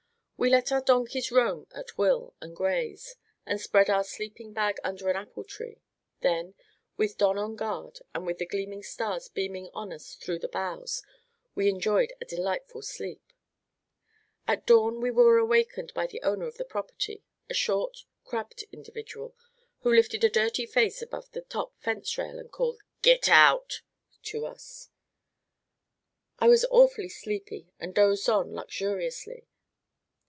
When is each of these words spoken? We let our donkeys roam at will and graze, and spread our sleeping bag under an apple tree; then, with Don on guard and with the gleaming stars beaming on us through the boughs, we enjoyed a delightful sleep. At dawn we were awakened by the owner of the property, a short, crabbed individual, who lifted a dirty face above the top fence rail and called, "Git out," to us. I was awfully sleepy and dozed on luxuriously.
We 0.43 0.49
let 0.49 0.71
our 0.71 0.81
donkeys 0.81 1.31
roam 1.31 1.67
at 1.71 1.99
will 1.99 2.33
and 2.41 2.55
graze, 2.55 3.15
and 3.45 3.61
spread 3.61 3.91
our 3.91 4.03
sleeping 4.03 4.53
bag 4.53 4.77
under 4.83 5.07
an 5.07 5.15
apple 5.15 5.43
tree; 5.43 5.83
then, 6.21 6.55
with 6.97 7.15
Don 7.19 7.37
on 7.37 7.55
guard 7.55 7.99
and 8.15 8.25
with 8.25 8.39
the 8.39 8.47
gleaming 8.47 8.81
stars 8.81 9.29
beaming 9.29 9.69
on 9.75 9.93
us 9.93 10.15
through 10.15 10.39
the 10.39 10.47
boughs, 10.47 11.03
we 11.53 11.69
enjoyed 11.69 12.13
a 12.19 12.25
delightful 12.25 12.81
sleep. 12.81 13.21
At 14.47 14.65
dawn 14.65 14.99
we 14.99 15.11
were 15.11 15.37
awakened 15.37 15.93
by 15.93 16.07
the 16.07 16.23
owner 16.23 16.47
of 16.47 16.57
the 16.57 16.65
property, 16.65 17.23
a 17.47 17.53
short, 17.53 18.05
crabbed 18.25 18.63
individual, 18.71 19.35
who 19.81 19.93
lifted 19.93 20.23
a 20.23 20.27
dirty 20.29 20.65
face 20.65 21.03
above 21.03 21.29
the 21.33 21.41
top 21.41 21.77
fence 21.79 22.17
rail 22.17 22.39
and 22.39 22.51
called, 22.51 22.79
"Git 23.03 23.29
out," 23.29 23.83
to 24.23 24.47
us. 24.47 24.89
I 26.39 26.47
was 26.47 26.65
awfully 26.71 27.09
sleepy 27.09 27.67
and 27.79 27.93
dozed 27.93 28.27
on 28.27 28.55
luxuriously. 28.55 29.45